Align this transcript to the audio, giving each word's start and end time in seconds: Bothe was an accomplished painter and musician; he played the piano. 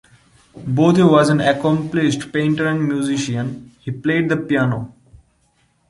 Bothe 0.65 1.01
was 1.07 1.29
an 1.29 1.39
accomplished 1.41 2.33
painter 2.33 2.65
and 2.65 2.87
musician; 2.87 3.69
he 3.81 3.91
played 3.91 4.29
the 4.29 4.37
piano. 4.37 4.95